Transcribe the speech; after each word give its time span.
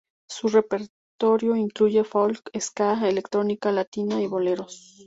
Su 0.27 0.47
repertorio 0.47 1.55
incluye 1.55 2.03
folk, 2.03 2.49
ska, 2.59 3.07
electrónica, 3.07 3.71
latina 3.71 4.19
y 4.19 4.25
boleros. 4.25 4.97